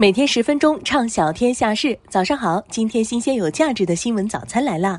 [0.00, 1.94] 每天十分钟，畅晓天下事。
[2.08, 4.98] 早上好，今天新鲜有价值的新闻早餐来啦！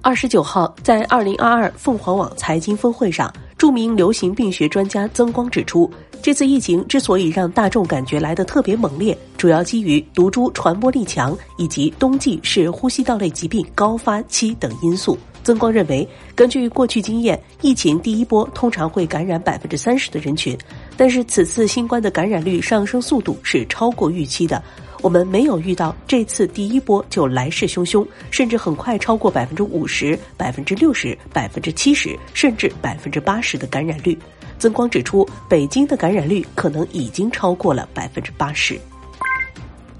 [0.00, 5.88] 二十九号，在二零二二凤凰网财经峰会上，著名流行病学专家曾光指出，
[6.20, 15.16] 这次疫情之所以让大众感觉来得特别猛烈，主要基于毒株传播力强以及冬季是呼吸道类疾病高发期等因素。
[15.44, 20.56] 曾光认为，根据过去经验，疫情第一波通常会感染百分之三十的人群，
[20.96, 24.62] 但是此次新冠的感染率上升速度是超过预期的。
[25.00, 34.16] 我们没有遇到这次第一波就来势汹汹，甚至很快超过百分之五十、百分之六十、百分之七十，甚至百分之八十的感染率。
[34.60, 38.78] 曾光指出，北京的感染率可能已经超过了百分之八十。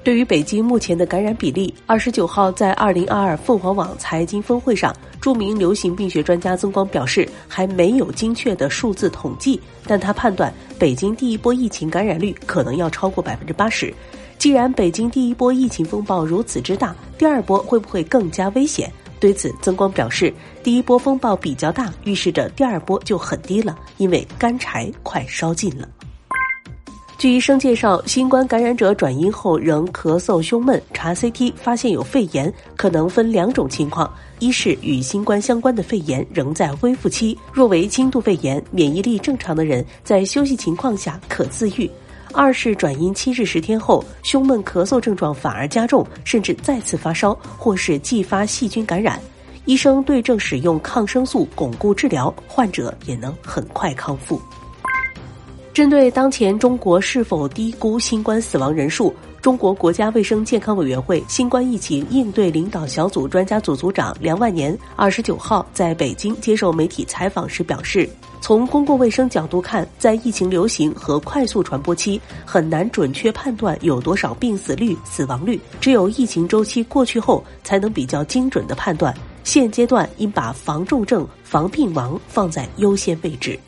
[0.05, 13.95] 对于北京目前的感染比例，二十九号在二零二二凤凰网财经峰会上，著名流行病学专家曾光表示，还没有精确的数字统计，但他判断北京第一波疫情感染率可能要超过百分之八十。
[14.39, 18.93] 既然北京第一波疫情风暴如此之大，第二波会不会更加危险？
[19.21, 25.89] 对此，曾光表示，第一波风暴比较大，预示着第二波就很低了，因为干柴快烧尽了。
[27.23, 41.89] 据医生介绍，新冠感染者转阴后仍咳嗽、胸闷，查 CT 发现有肺炎，可能分两种情况：一是与新冠相关的肺炎仍在恢复期，若为轻度肺炎，免疫力正常的人在休息情况下可自愈；
[42.33, 49.17] 二是转阴七至十天后，胸闷、咳嗽症状反而加重，甚至再次发烧，或是继发细菌感染，
[49.65, 54.43] 医生对症使用抗生素巩固治疗，患者也能很快康复。
[55.75, 68.07] 针对当前中国是否低估新冠死亡人数，中国国家卫生健康委员会新冠疫情应对领导小组专家组组长梁万年二十九号在北京接受媒体采访时表示，
[68.39, 79.15] 从公共卫生角度看，在疫情流行和快速传播期，很难准确判断有多少病死率、死亡率，只有疫情周期过去后，才能比较精准的判断。
[79.43, 83.59] 现阶段应把防重症、防病亡放在优先位置。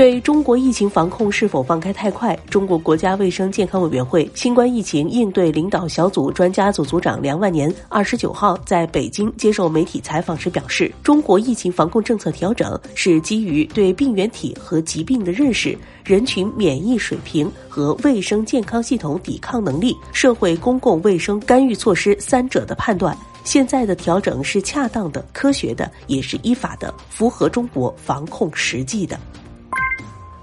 [0.00, 23.14] 对中国疫情防控是否放开太快，中国国家卫生健康委员会新冠疫情应对领导小组专家组组长梁万年二十九号在北京接受媒体采访时表示，中国疫情防控政策调整是基于对病原体和疾病的认识、人群免疫水平和卫生健康系统抵抗能力、社会公共卫生干预措施三者的判断。
[23.44, 29.20] 现在的调整是恰当的、科学的，也是依法的，符合中国防控实际的。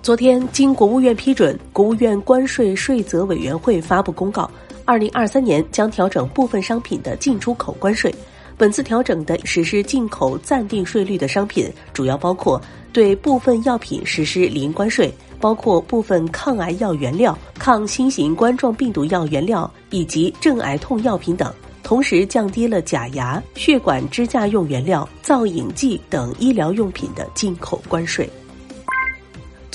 [0.07, 4.49] 昨天，经国务院批准，国务院关税税则委员会发布公告，
[4.85, 8.15] 二零二三年将调整部分商品的进出口关税。
[8.55, 12.61] 本次调整的实施进口暂定税率的商品，主要包括
[12.93, 21.53] 对部分药品实施零关税，包括部分抗癌药原料、抗新型冠状病毒药原料以及镇癌痛药品等。
[21.83, 28.29] 同时，降低了假牙、血管支架用原料、造影剂等医疗用品的进口关税。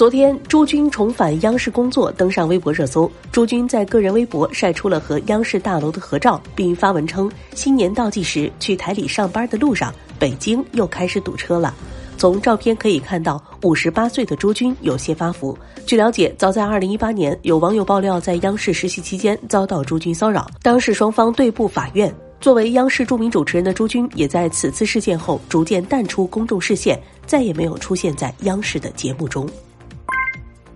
[0.02, 3.08] 昨天，朱军重返央视工作，登上微博热搜。
[3.30, 11.72] 朱军在个人微博晒出了和央视大楼的合照，并发文称：“新年倒计时，去台里上班的路上，北京又开始堵车了。”
[12.18, 15.56] 从照片可以看到，五十八岁的朱军有些发福。
[15.86, 22.12] 据了解，早在二零一八年，有网友爆料在央视实习期间遭到朱军骚扰，当事双方对簿法院。
[22.40, 29.48] 作为央视著名主持人的朱军，也在此次事件后逐渐淡出公众视线，再也没有出现在央视的节目中。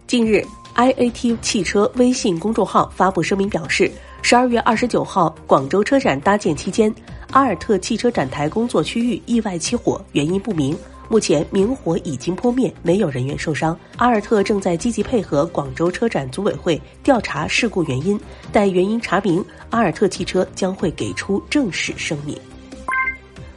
[0.06, 0.40] 近日
[0.76, 3.90] ，IAT 汽车微信公众号发布声明表示，
[4.22, 6.94] 十二月二十九号广州车展搭建期间，
[7.32, 10.78] 阿尔特汽车展台工作区域意外起火，原因不明。
[11.08, 13.76] 目前明火已经扑灭，没有人员受伤。
[13.96, 18.18] 阿尔特正在积极配合广州车展组委会调查事故原因，
[18.52, 22.38] 待原因查明，阿尔特汽车将会给出正式声明。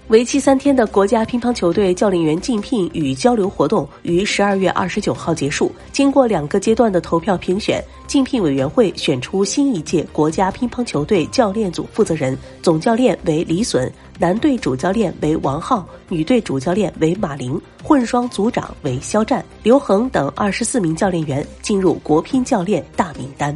[0.09, 5.71] 为期三天的国家乒乓球队教练员竞聘与交流活动于十二月二十九号结束。
[5.91, 13.87] 经过两个阶段的投票评选，竞聘委员会选出新一届国家乒乓球队教练组负责人，总教练为李隼，
[14.17, 23.55] 男队主教练为王浩，女队主教练为马琳，混双组长为肖战、刘恒等二十四名教练员进入国乒教练大名单。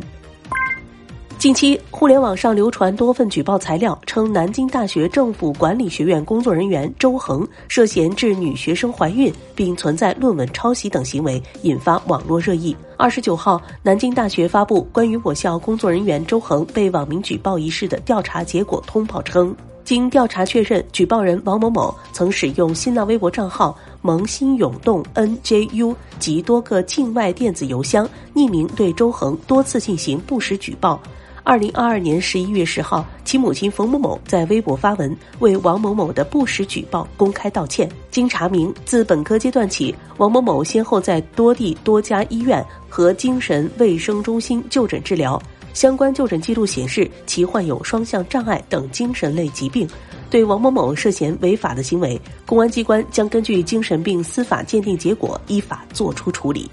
[1.44, 12.74] 近期，互联网上流传多份举报材料，称南京大学政府管理学院工作人员周恒涉嫌致女学生怀孕，并存在论文抄袭等行为，引发网络热议。
[12.96, 19.54] 二十九号，南京大学发布关于我校工作人员周恒被网民举报一事的调查结果通报称，
[19.84, 23.78] 经调查确认，举报人王某某曾使用新浪微博账号。
[24.06, 31.02] 萌新涌动 NJU 及多个境外电子邮箱匿名对周恒多次进行不实举报。
[31.46, 37.90] 二零二二年十一月十号，其母亲冯某某在微博发文为王某某的不实举报公开道歉。
[38.10, 45.42] 经查明，自本科阶段起，王某某先后在多地多家医院和精神卫生中心就诊治疗，
[45.74, 49.86] 相关就诊记录显示其患有双向障碍等精神类疾病。
[50.30, 56.72] 对王某某涉嫌违法的行为，公安机关将根据精神病司法鉴定结果依法作出处理。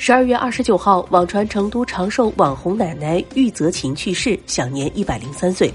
[0.00, 5.70] 十二月二十九号，网传成都长寿网红奶奶玉泽琴去世，享年一百零三岁。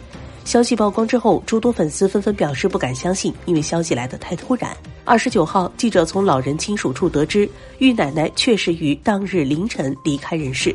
[0.45, 4.71] 消息曝光之后，诸多粉丝纷纷表示不敢相信，因为消息来得太突然。
[5.03, 7.47] 二十九号，记者从老人亲属处得知，
[7.79, 10.73] 玉奶奶确实于当日凌晨离开人世。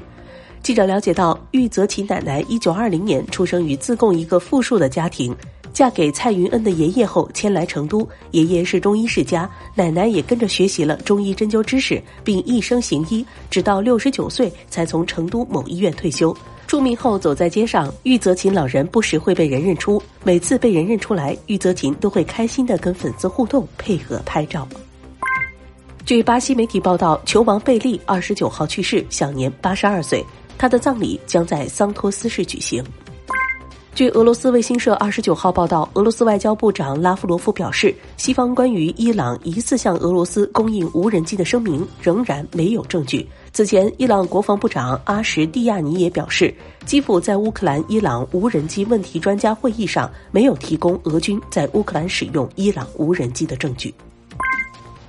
[0.62, 5.34] 记者了解到，玉泽琴奶奶一九二零年出生于自贡一个富庶的家庭。
[5.78, 8.04] 嫁给蔡云恩的爷爷后，迁来成都。
[8.32, 16.36] 爷爷是中医世家，奶奶也跟着学习了中医针灸知识，并一生行医，直到六十九岁才从成都某医院退休。
[16.66, 20.02] 出名后，走在街上，玉泽琴老人不时会被人认出。
[20.24, 24.66] 每次被人认出来，玉泽琴都会开心地跟粉丝互动，配合拍照。
[26.04, 30.26] 据巴西媒体报道，球王贝利二十九号去世，享年八十二岁。
[30.58, 32.82] 他的葬礼将在桑托斯市举行。
[33.98, 43.28] 据俄罗斯卫星社二十九号报道，俄罗斯外交部长拉夫罗夫表示，西方关于伊朗疑似向俄罗斯供应无人机的声明仍然没有证据。
[43.52, 46.54] 此前，伊朗国防部长阿什蒂亚尼也表示，
[46.86, 53.92] 基辅在乌克兰伊朗无人机问题专家会议上没有提供俄军在乌克兰使用伊朗无人机的证据。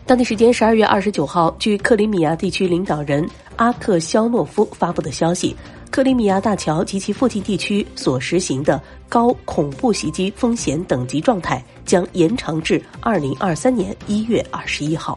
[0.09, 3.23] 当地时间十二月二十九号，据克里米亚地区领导人
[3.57, 5.55] 阿克肖诺夫发布的消息。
[5.91, 15.15] 克里米亚大桥及其附近地区所实行的高恐怖袭击风险等级状态将延长至二零二三年一月二十一号。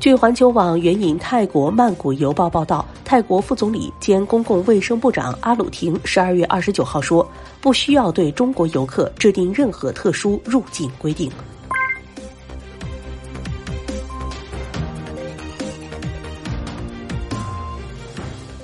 [0.00, 7.30] 据环球网援引泰国曼谷邮报报道，泰国副总理兼公共卫生部长阿鲁廷十二月二十九号说，
[7.60, 11.30] 不需要对中国游客制定任何特殊入境规定。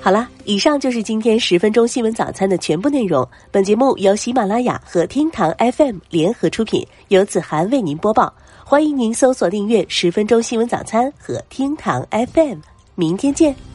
[0.05, 3.27] 好啦，以上就是今天十分钟新闻早餐的全部内容。
[3.49, 8.31] 本节目由喜马拉雅和厅堂 FM 联合出品，由子涵为您播报。
[8.63, 12.59] 欢迎您搜索订阅十分钟新闻早餐和厅堂 FM。
[12.93, 13.74] 明天见。